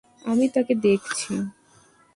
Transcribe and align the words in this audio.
আমি 0.25 0.45
তাকে 0.55 0.73
দেখছি। 0.83 1.33